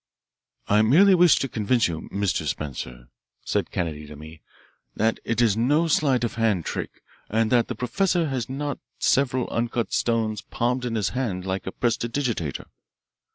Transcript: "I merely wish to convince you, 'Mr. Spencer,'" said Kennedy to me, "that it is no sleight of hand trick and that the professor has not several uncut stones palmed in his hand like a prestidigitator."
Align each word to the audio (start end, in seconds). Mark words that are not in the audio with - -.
"I 0.67 0.81
merely 0.81 1.13
wish 1.13 1.35
to 1.37 1.47
convince 1.47 1.87
you, 1.87 2.09
'Mr. 2.11 2.47
Spencer,'" 2.47 3.09
said 3.45 3.69
Kennedy 3.69 4.07
to 4.07 4.15
me, 4.15 4.41
"that 4.95 5.19
it 5.23 5.41
is 5.41 5.55
no 5.55 5.87
sleight 5.87 6.23
of 6.23 6.33
hand 6.41 6.65
trick 6.65 7.03
and 7.29 7.51
that 7.51 7.67
the 7.67 7.75
professor 7.75 8.27
has 8.29 8.49
not 8.49 8.79
several 8.97 9.47
uncut 9.51 9.93
stones 9.93 10.41
palmed 10.41 10.85
in 10.85 10.95
his 10.95 11.09
hand 11.09 11.45
like 11.45 11.67
a 11.67 11.71
prestidigitator." 11.71 12.65